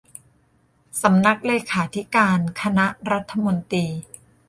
[1.01, 3.87] สำนักเลขาธิการคณะรัฐมนตรี